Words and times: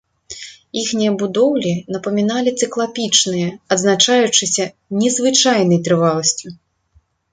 Іхнія 0.83 1.11
будоўлі 1.21 1.73
напаміналі 1.95 2.53
цыклапічныя, 2.61 3.49
адзначаючыся 3.75 4.65
незвычайнай 5.03 5.79
трываласцю. 5.91 6.47